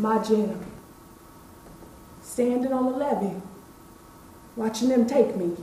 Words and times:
my 0.00 0.22
Jim, 0.22 0.64
standing 2.22 2.72
on 2.72 2.86
the 2.86 2.98
levee, 2.98 3.40
watching 4.56 4.88
them 4.88 5.06
take 5.06 5.36
me. 5.36 5.54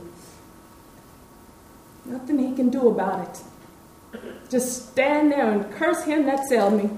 Nothing 2.04 2.38
he 2.38 2.54
can 2.54 2.70
do 2.70 2.88
about 2.88 3.28
it. 3.28 4.20
Just 4.48 4.90
stand 4.90 5.32
there 5.32 5.50
and 5.50 5.70
curse 5.72 6.04
him 6.04 6.24
that 6.26 6.46
sell 6.46 6.70
me. 6.70 6.88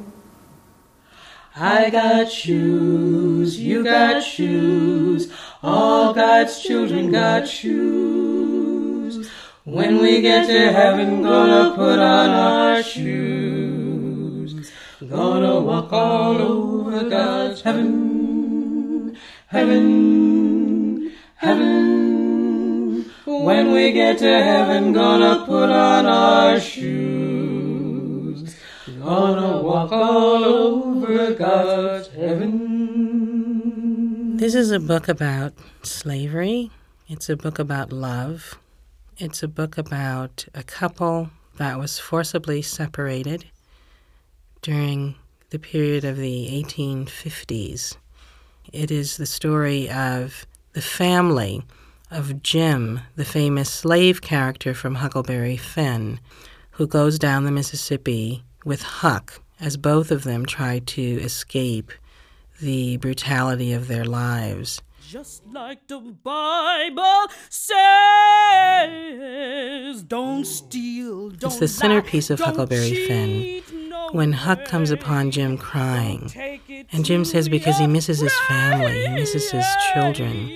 I 1.57 1.91
got 1.91 2.31
shoes, 2.31 3.59
you 3.59 3.83
got 3.83 4.23
shoes, 4.23 5.33
all 5.63 6.15
God's 6.15 6.63
children 6.63 7.11
got 7.11 7.49
shoes. 7.49 9.29
When 9.65 9.99
we 10.01 10.21
get 10.21 10.47
to 10.47 10.73
heaven, 10.73 11.23
gonna 11.23 11.75
put 11.75 11.99
on 11.99 12.31
our 12.31 12.83
shoes. 12.83 13.60
Gonna 15.09 15.61
walk 15.61 15.95
all 15.95 16.37
over 16.43 17.09
God's 17.09 17.63
heaven, 17.63 19.17
heaven, 19.47 21.11
heaven. 21.37 23.11
When 23.25 23.73
we 23.73 23.93
get 23.93 24.19
to 24.19 24.43
heaven, 24.43 24.93
gonna 24.93 25.47
put 25.47 25.71
on 25.71 26.05
our 26.05 26.61
shoes. 26.61 28.55
Gonna 29.03 29.63
walk 29.63 29.91
all 29.91 30.45
over 30.45 31.33
God's 31.33 32.09
heaven. 32.09 32.51
This 34.37 34.55
is 34.55 34.71
a 34.71 34.79
book 34.79 35.09
about 35.09 35.55
slavery. 35.83 36.71
It's 37.09 37.31
a 37.31 37.39
book 37.39 37.59
about 37.59 37.91
love. 37.91 38.59
It's 39.17 39.43
a 39.43 39.49
book 39.49 39.79
about 39.79 40.45
a 40.55 40.63
couple 40.63 41.31
that 41.57 41.79
was 41.79 41.99
forcibly 41.99 42.61
separated 42.61 43.47
during 44.63 45.15
the 45.51 45.59
period 45.59 46.05
of 46.05 46.17
the 46.17 46.49
1850s. 46.65 47.97
It 48.73 48.91
is 48.91 49.17
the 49.17 49.27
story 49.27 49.91
of 49.91 50.47
the 50.73 50.83
family 50.83 51.63
of 52.11 52.43
Jim, 52.43 53.01
the 53.17 53.25
famous 53.25 53.71
slave 53.71 54.21
character 54.21 54.75
from 54.75 54.97
Huckleberry 54.97 55.57
Finn, 55.57 56.21
who 56.73 56.87
goes 56.87 57.19
down 57.19 57.45
the 57.45 57.51
Mississippi 57.51 58.45
with 58.65 58.83
Huck 58.83 59.41
as 59.61 59.77
both 59.77 60.11
of 60.11 60.25
them 60.25 60.47
try 60.47 60.79
to 60.79 61.03
escape 61.03 61.93
the 62.61 62.97
brutality 62.99 63.73
of 63.73 63.89
their 63.89 64.05
lives. 64.05 64.83
Just 65.09 65.47
like 65.47 65.87
the 65.89 65.99
Bible 65.99 67.27
says, 67.49 67.73
don't 70.05 70.45
steal, 70.45 71.31
don't 71.31 71.51
It's 71.51 71.59
the 71.59 71.69
centerpiece 71.69 72.31
of 72.31 72.39
Huckleberry 72.41 73.07
Finn. 73.07 73.63
When 74.13 74.33
Huck 74.33 74.65
comes 74.65 74.91
upon 74.91 75.31
Jim 75.31 75.57
crying, 75.57 76.33
and 76.93 77.05
Jim 77.05 77.25
says 77.25 77.49
because 77.49 77.79
he 77.79 77.87
misses 77.87 78.19
his 78.19 78.39
family, 78.41 79.07
he 79.07 79.09
misses 79.15 79.51
his 79.51 79.67
children. 79.93 80.51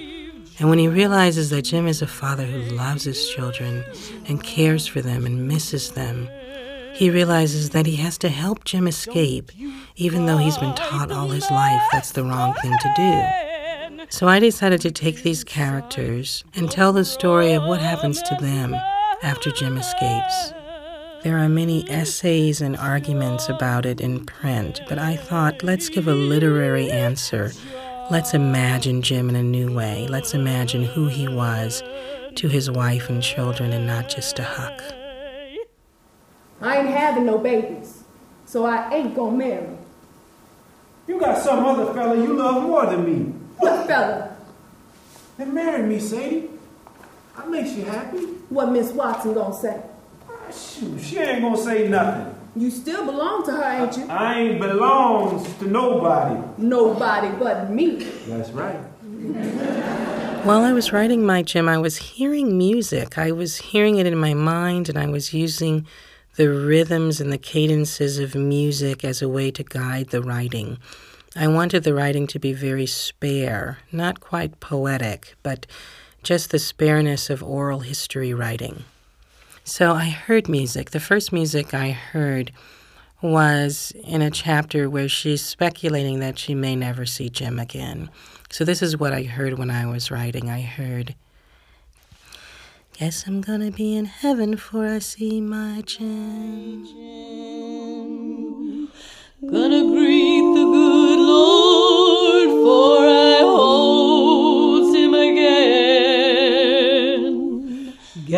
And 0.58 0.68
when 0.68 0.78
he 0.78 0.88
realizes 0.88 1.50
that 1.50 1.62
Jim 1.62 1.86
is 1.86 2.02
a 2.02 2.06
father 2.06 2.44
who 2.44 2.74
loves 2.74 3.04
his 3.04 3.28
children 3.30 3.84
and 4.26 4.42
cares 4.42 4.86
for 4.86 5.00
them 5.02 5.24
and 5.24 5.46
misses 5.46 5.92
them, 5.92 6.28
he 6.94 7.10
realizes 7.10 7.70
that 7.70 7.86
he 7.86 7.96
has 7.96 8.18
to 8.18 8.28
help 8.28 8.64
Jim 8.64 8.88
escape, 8.88 9.52
even 9.96 10.26
though 10.26 10.38
he's 10.38 10.58
been 10.58 10.74
taught 10.74 11.12
all 11.12 11.28
his 11.28 11.48
life 11.50 11.82
that's 11.92 12.12
the 12.12 12.24
wrong 12.24 12.54
thing 12.54 12.76
to 12.80 12.92
do. 12.96 14.06
So 14.10 14.28
I 14.28 14.38
decided 14.38 14.80
to 14.82 14.90
take 14.90 15.22
these 15.22 15.44
characters 15.44 16.44
and 16.54 16.70
tell 16.70 16.92
the 16.92 17.04
story 17.04 17.52
of 17.52 17.64
what 17.64 17.80
happens 17.80 18.20
to 18.22 18.36
them 18.40 18.74
after 19.22 19.50
Jim 19.50 19.76
escapes. 19.76 20.52
There 21.24 21.38
are 21.38 21.48
many 21.48 21.90
essays 21.90 22.60
and 22.60 22.76
arguments 22.76 23.48
about 23.48 23.86
it 23.86 23.98
in 23.98 24.26
print, 24.26 24.82
but 24.90 24.98
I 24.98 25.16
thought 25.16 25.62
let's 25.62 25.88
give 25.88 26.06
a 26.06 26.12
literary 26.12 26.90
answer. 26.90 27.50
Let's 28.10 28.34
imagine 28.34 29.00
Jim 29.00 29.30
in 29.30 29.34
a 29.34 29.42
new 29.42 29.74
way. 29.74 30.06
Let's 30.06 30.34
imagine 30.34 30.84
who 30.84 31.08
he 31.08 31.26
was 31.26 31.82
to 32.34 32.48
his 32.48 32.70
wife 32.70 33.08
and 33.08 33.22
children 33.22 33.72
and 33.72 33.86
not 33.86 34.10
just 34.10 34.36
to 34.36 34.42
Huck. 34.42 34.82
I 36.60 36.80
ain't 36.80 36.88
having 36.88 37.24
no 37.24 37.38
babies, 37.38 38.04
so 38.44 38.66
I 38.66 38.94
ain't 38.94 39.16
gonna 39.16 39.34
marry. 39.34 39.78
You 41.08 41.18
got 41.18 41.38
some 41.38 41.64
other 41.64 41.94
fella 41.94 42.16
you 42.16 42.34
love 42.34 42.64
more 42.64 42.84
than 42.84 43.02
me. 43.02 43.32
What 43.56 43.86
fella? 43.86 44.36
Then 45.38 45.54
marry 45.54 45.84
me, 45.84 46.00
Sadie. 46.00 46.50
That 47.34 47.48
makes 47.48 47.72
you 47.72 47.86
happy. 47.86 48.18
What 48.50 48.72
Miss 48.72 48.92
Watson 48.92 49.32
gonna 49.32 49.54
say? 49.54 49.82
Shoot, 50.52 51.00
she 51.00 51.18
ain't 51.18 51.42
gonna 51.42 51.56
say 51.56 51.88
nothing. 51.88 52.34
You 52.56 52.70
still 52.70 53.04
belong 53.04 53.44
to 53.46 53.52
her, 53.52 53.84
ain't 53.84 53.96
you? 53.96 54.06
I 54.08 54.40
ain't 54.40 54.60
belongs 54.60 55.52
to 55.58 55.66
nobody. 55.66 56.40
Nobody 56.56 57.28
but 57.36 57.70
me. 57.70 58.04
That's 58.28 58.50
right. 58.50 58.76
While 60.44 60.62
I 60.62 60.72
was 60.72 60.92
writing 60.92 61.24
my 61.24 61.42
Jim, 61.42 61.68
I 61.68 61.78
was 61.78 61.96
hearing 61.96 62.56
music. 62.56 63.18
I 63.18 63.32
was 63.32 63.56
hearing 63.56 63.96
it 63.96 64.06
in 64.06 64.16
my 64.16 64.34
mind, 64.34 64.88
and 64.88 64.98
I 64.98 65.06
was 65.06 65.34
using 65.34 65.86
the 66.36 66.48
rhythms 66.48 67.20
and 67.20 67.32
the 67.32 67.38
cadences 67.38 68.18
of 68.18 68.34
music 68.34 69.04
as 69.04 69.22
a 69.22 69.28
way 69.28 69.50
to 69.50 69.64
guide 69.64 70.10
the 70.10 70.22
writing. 70.22 70.78
I 71.34 71.48
wanted 71.48 71.82
the 71.82 71.94
writing 71.94 72.26
to 72.28 72.38
be 72.38 72.52
very 72.52 72.86
spare, 72.86 73.78
not 73.90 74.20
quite 74.20 74.60
poetic, 74.60 75.34
but 75.42 75.66
just 76.22 76.50
the 76.50 76.58
spareness 76.58 77.30
of 77.30 77.42
oral 77.42 77.80
history 77.80 78.32
writing. 78.32 78.84
So 79.66 79.94
I 79.94 80.10
heard 80.10 80.46
music. 80.46 80.90
The 80.90 81.00
first 81.00 81.32
music 81.32 81.72
I 81.72 81.90
heard 81.90 82.52
was 83.22 83.94
in 84.04 84.20
a 84.20 84.30
chapter 84.30 84.90
where 84.90 85.08
she's 85.08 85.40
speculating 85.40 86.20
that 86.20 86.38
she 86.38 86.54
may 86.54 86.76
never 86.76 87.06
see 87.06 87.30
Jim 87.30 87.58
again. 87.58 88.10
So 88.50 88.66
this 88.66 88.82
is 88.82 88.98
what 88.98 89.14
I 89.14 89.22
heard 89.22 89.58
when 89.58 89.70
I 89.70 89.86
was 89.86 90.10
writing. 90.10 90.50
I 90.50 90.60
heard, 90.60 91.14
Guess 92.98 93.26
I'm 93.26 93.40
gonna 93.40 93.70
be 93.70 93.96
in 93.96 94.04
heaven 94.04 94.50
before 94.50 94.86
I 94.86 94.98
see 94.98 95.40
my 95.40 95.82
Jim. 95.86 97.53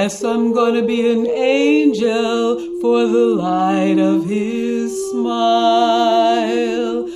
Guess 0.06 0.22
I'm 0.22 0.52
gonna 0.52 0.84
be 0.84 1.10
an 1.10 1.26
angel 1.26 2.78
for 2.80 3.08
the 3.08 3.26
light 3.26 3.98
of 3.98 4.24
his 4.24 4.92
smile 5.10 7.08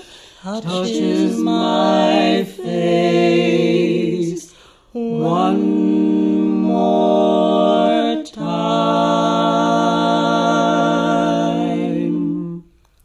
touches 0.60 1.38
my 1.38 2.42
face 2.42 4.52
one 4.92 6.62
more 6.62 8.24
time. 8.24 9.04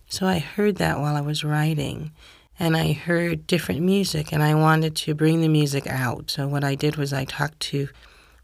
So 0.07 0.25
I 0.25 0.39
heard 0.39 0.77
that 0.77 0.99
while 0.99 1.15
I 1.15 1.21
was 1.21 1.43
writing, 1.43 2.11
and 2.57 2.75
I 2.75 2.93
heard 2.93 3.45
different 3.45 3.81
music, 3.81 4.33
and 4.33 4.41
I 4.41 4.55
wanted 4.55 4.95
to 4.95 5.13
bring 5.13 5.41
the 5.41 5.47
music 5.47 5.85
out. 5.85 6.31
So 6.31 6.47
what 6.47 6.63
I 6.63 6.73
did 6.73 6.95
was 6.95 7.13
I 7.13 7.25
talked 7.25 7.59
to 7.59 7.89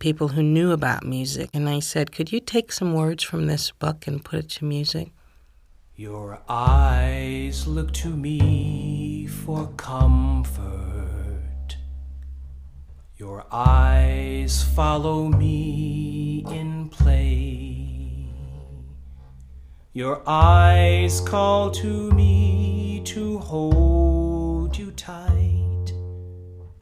people 0.02 0.30
who 0.30 0.42
knew 0.42 0.72
about 0.72 1.06
music, 1.06 1.48
and 1.54 1.70
I 1.70 1.80
said, 1.80 2.12
Could 2.12 2.32
you 2.32 2.40
take 2.40 2.72
some 2.72 2.94
words 2.94 3.24
from 3.24 3.46
this 3.46 3.70
book 3.70 4.08
and 4.08 4.26
put 4.26 4.40
it 4.40 4.50
to 4.50 4.66
music? 4.66 5.12
Your 5.96 6.42
eyes 6.50 7.68
look 7.68 7.94
to 7.94 8.10
me 8.10 9.28
for 9.28 9.68
comfort. 9.78 11.78
Your 13.16 13.46
eyes 13.52 14.64
follow 14.64 15.28
me 15.28 16.44
in 16.50 16.90
play. 16.90 18.26
Your 19.94 20.24
eyes 20.26 21.22
call 21.22 21.70
to 21.72 22.12
me 22.12 23.04
to 23.06 23.38
hold 23.38 24.76
you 24.76 24.92
tight. 24.94 25.31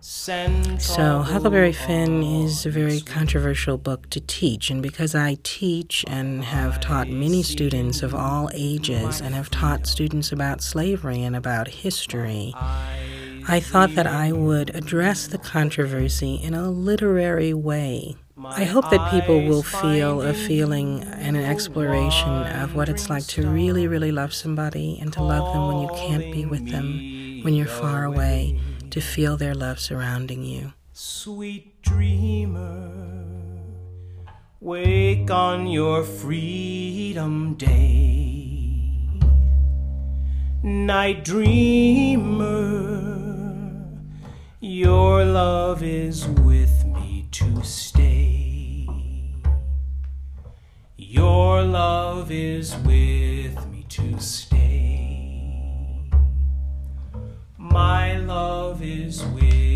So, 0.01 1.23
Huckleberry 1.23 1.73
Finn 1.73 2.23
is 2.23 2.65
a 2.65 2.69
very 2.69 3.01
controversial 3.01 3.77
book 3.77 4.09
to 4.11 4.21
teach, 4.21 4.71
and 4.71 4.81
because 4.81 5.13
I 5.13 5.37
teach 5.43 6.05
and 6.07 6.41
have 6.45 6.79
taught 6.79 7.09
many 7.09 7.43
students 7.43 8.01
of 8.01 8.15
all 8.15 8.49
ages 8.53 9.19
and 9.19 9.35
have 9.35 9.49
taught 9.49 9.87
students 9.87 10.31
about 10.31 10.61
slavery 10.61 11.21
and 11.21 11.35
about 11.35 11.67
history, 11.67 12.53
I 13.45 13.59
thought 13.59 13.95
that 13.95 14.07
I 14.07 14.31
would 14.31 14.73
address 14.73 15.27
the 15.27 15.37
controversy 15.37 16.35
in 16.35 16.53
a 16.53 16.71
literary 16.71 17.53
way. 17.53 18.15
I 18.41 18.63
hope 18.63 18.89
that 18.91 19.11
people 19.11 19.45
will 19.45 19.63
feel 19.63 20.21
a 20.21 20.33
feeling 20.33 21.03
and 21.03 21.35
an 21.35 21.43
exploration 21.43 22.29
of 22.29 22.73
what 22.73 22.87
it's 22.87 23.09
like 23.09 23.27
to 23.27 23.49
really, 23.49 23.85
really 23.85 24.13
love 24.13 24.33
somebody 24.33 24.97
and 25.01 25.11
to 25.11 25.21
love 25.21 25.53
them 25.53 25.67
when 25.67 25.81
you 25.81 25.89
can't 26.07 26.31
be 26.33 26.45
with 26.45 26.69
them, 26.69 27.41
when 27.43 27.53
you're 27.53 27.67
far 27.67 28.05
away, 28.05 28.57
to 28.91 29.01
feel 29.01 29.37
their 29.37 29.55
love 29.55 29.79
surrounding 29.79 30.43
you. 30.43 30.73
Sweet 30.93 31.81
dreamer, 31.81 32.91
wake 34.59 35.31
on 35.31 35.67
your 35.67 36.03
freedom 36.03 37.53
day. 37.55 38.49
Night 40.61 41.23
dreamer, 41.23 42.59
your 44.59 45.23
love 45.23 45.83
is 45.83 46.27
with 46.27 46.85
me 46.85 47.27
to 47.31 47.63
stay. 47.63 48.87
Your 50.97 51.63
love 51.63 52.29
is 52.29 52.75
with 52.77 53.65
me 53.71 53.85
to 53.87 54.19
stay. 54.19 54.58
love 58.79 58.87
is 58.87 59.23
weird. 59.25 59.68